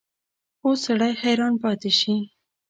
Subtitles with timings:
[0.63, 2.15] اوس سړی حیران پاتې شي.